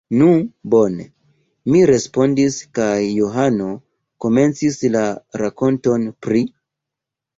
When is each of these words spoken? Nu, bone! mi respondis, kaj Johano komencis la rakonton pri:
Nu, 0.19 0.27
bone! 0.73 1.03
mi 1.73 1.83
respondis, 1.91 2.57
kaj 2.79 2.87
Johano 3.19 3.69
komencis 4.25 4.81
la 4.97 5.07
rakonton 5.43 6.09
pri: 6.27 6.43